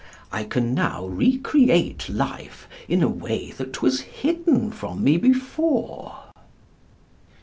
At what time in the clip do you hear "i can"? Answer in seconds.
0.31-0.73